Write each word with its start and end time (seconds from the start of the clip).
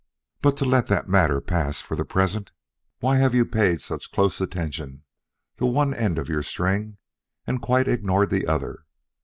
But 0.41 0.57
to 0.57 0.65
let 0.65 0.87
that 0.87 1.07
matter 1.07 1.39
pass 1.39 1.79
for 1.79 1.95
the 1.95 2.03
present: 2.03 2.49
why 3.01 3.17
have 3.17 3.35
you 3.35 3.45
paid 3.45 3.81
such 3.81 4.11
close 4.11 4.41
attention 4.41 5.03
to 5.57 5.65
one 5.67 5.93
end 5.93 6.17
of 6.17 6.27
your 6.27 6.41
string, 6.41 6.97
and 7.45 7.61
quite 7.61 7.87
ignored 7.87 8.31
the 8.31 8.47
other? 8.47 8.85